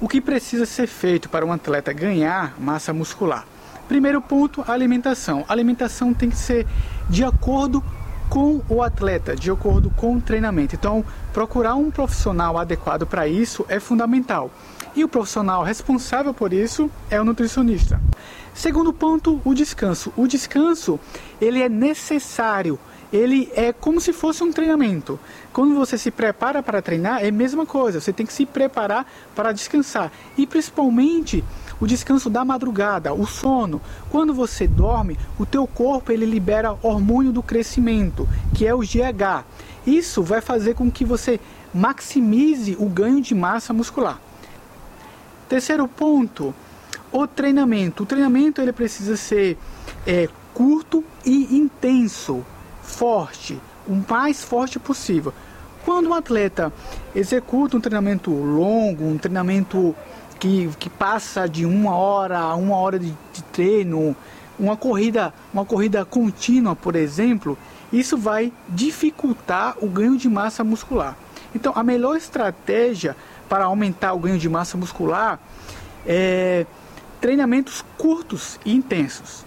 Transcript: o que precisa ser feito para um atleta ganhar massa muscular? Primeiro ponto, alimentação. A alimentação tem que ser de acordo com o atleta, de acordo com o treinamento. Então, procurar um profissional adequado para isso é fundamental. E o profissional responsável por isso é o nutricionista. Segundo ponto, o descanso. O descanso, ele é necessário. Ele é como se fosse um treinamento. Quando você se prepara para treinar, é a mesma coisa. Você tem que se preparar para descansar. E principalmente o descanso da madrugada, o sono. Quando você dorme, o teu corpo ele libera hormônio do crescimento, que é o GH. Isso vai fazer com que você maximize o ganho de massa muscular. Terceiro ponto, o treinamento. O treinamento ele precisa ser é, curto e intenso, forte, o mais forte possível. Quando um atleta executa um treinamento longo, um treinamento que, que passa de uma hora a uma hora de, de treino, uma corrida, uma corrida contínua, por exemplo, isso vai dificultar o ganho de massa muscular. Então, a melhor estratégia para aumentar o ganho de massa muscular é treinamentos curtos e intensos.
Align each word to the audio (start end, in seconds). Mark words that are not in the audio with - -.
o 0.00 0.08
que 0.08 0.20
precisa 0.20 0.66
ser 0.66 0.86
feito 0.86 1.28
para 1.28 1.46
um 1.46 1.52
atleta 1.52 1.92
ganhar 1.92 2.54
massa 2.58 2.92
muscular? 2.92 3.46
Primeiro 3.88 4.20
ponto, 4.20 4.64
alimentação. 4.66 5.44
A 5.48 5.52
alimentação 5.52 6.12
tem 6.14 6.30
que 6.30 6.36
ser 6.36 6.66
de 7.08 7.22
acordo 7.22 7.82
com 8.28 8.62
o 8.68 8.82
atleta, 8.82 9.36
de 9.36 9.50
acordo 9.50 9.90
com 9.90 10.16
o 10.16 10.20
treinamento. 10.20 10.74
Então, 10.74 11.04
procurar 11.32 11.74
um 11.74 11.90
profissional 11.90 12.58
adequado 12.58 13.06
para 13.06 13.28
isso 13.28 13.64
é 13.68 13.78
fundamental. 13.78 14.50
E 14.96 15.04
o 15.04 15.08
profissional 15.08 15.62
responsável 15.62 16.32
por 16.32 16.52
isso 16.52 16.90
é 17.10 17.20
o 17.20 17.24
nutricionista. 17.24 18.00
Segundo 18.54 18.92
ponto, 18.92 19.40
o 19.44 19.52
descanso. 19.52 20.12
O 20.16 20.26
descanso, 20.26 20.98
ele 21.40 21.60
é 21.60 21.68
necessário. 21.68 22.78
Ele 23.12 23.50
é 23.54 23.72
como 23.72 24.00
se 24.00 24.12
fosse 24.12 24.42
um 24.42 24.52
treinamento. 24.52 25.18
Quando 25.52 25.74
você 25.74 25.96
se 25.96 26.10
prepara 26.10 26.62
para 26.62 26.82
treinar, 26.82 27.24
é 27.24 27.28
a 27.28 27.32
mesma 27.32 27.64
coisa. 27.64 28.00
Você 28.00 28.12
tem 28.12 28.26
que 28.26 28.32
se 28.32 28.44
preparar 28.44 29.06
para 29.34 29.52
descansar. 29.52 30.10
E 30.36 30.46
principalmente 30.46 31.44
o 31.80 31.86
descanso 31.86 32.30
da 32.30 32.44
madrugada, 32.44 33.12
o 33.12 33.26
sono. 33.26 33.80
Quando 34.10 34.32
você 34.32 34.66
dorme, 34.66 35.18
o 35.38 35.46
teu 35.46 35.66
corpo 35.66 36.12
ele 36.12 36.26
libera 36.26 36.76
hormônio 36.82 37.32
do 37.32 37.42
crescimento, 37.42 38.28
que 38.54 38.66
é 38.66 38.74
o 38.74 38.80
GH. 38.80 39.44
Isso 39.86 40.22
vai 40.22 40.40
fazer 40.40 40.74
com 40.74 40.90
que 40.90 41.04
você 41.04 41.38
maximize 41.72 42.76
o 42.78 42.88
ganho 42.88 43.20
de 43.20 43.34
massa 43.34 43.72
muscular. 43.72 44.20
Terceiro 45.48 45.86
ponto, 45.86 46.54
o 47.12 47.26
treinamento. 47.26 48.04
O 48.04 48.06
treinamento 48.06 48.60
ele 48.60 48.72
precisa 48.72 49.16
ser 49.16 49.58
é, 50.06 50.28
curto 50.54 51.04
e 51.24 51.56
intenso, 51.56 52.44
forte, 52.84 53.60
o 53.86 54.00
mais 54.08 54.44
forte 54.44 54.78
possível. 54.78 55.32
Quando 55.84 56.08
um 56.08 56.14
atleta 56.14 56.72
executa 57.14 57.76
um 57.76 57.80
treinamento 57.80 58.30
longo, 58.30 59.04
um 59.04 59.18
treinamento 59.18 59.94
que, 60.38 60.70
que 60.78 60.88
passa 60.88 61.48
de 61.48 61.66
uma 61.66 61.94
hora 61.96 62.38
a 62.38 62.54
uma 62.54 62.76
hora 62.76 62.98
de, 62.98 63.12
de 63.32 63.42
treino, 63.52 64.16
uma 64.58 64.76
corrida, 64.76 65.34
uma 65.52 65.64
corrida 65.64 66.04
contínua, 66.04 66.76
por 66.76 66.96
exemplo, 66.96 67.58
isso 67.92 68.16
vai 68.16 68.52
dificultar 68.68 69.76
o 69.80 69.88
ganho 69.88 70.16
de 70.16 70.28
massa 70.28 70.64
muscular. 70.64 71.16
Então, 71.54 71.72
a 71.76 71.82
melhor 71.82 72.16
estratégia 72.16 73.16
para 73.48 73.64
aumentar 73.64 74.12
o 74.14 74.18
ganho 74.18 74.38
de 74.38 74.48
massa 74.48 74.76
muscular 74.76 75.38
é 76.06 76.66
treinamentos 77.20 77.84
curtos 77.96 78.58
e 78.64 78.74
intensos. 78.74 79.44